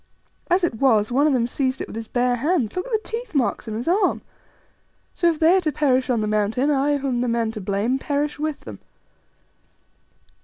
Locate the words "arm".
3.87-4.23